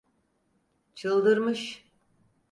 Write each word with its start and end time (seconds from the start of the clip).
Çıldırmış! 0.95 1.85